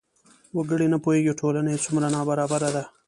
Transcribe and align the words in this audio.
وګړي 0.57 0.87
نه 0.93 0.97
پوهېږي 1.03 1.33
ټولنه 1.41 1.69
یې 1.73 1.83
څومره 1.85 2.07
نابرابره 2.15 2.69
ده. 2.75 2.83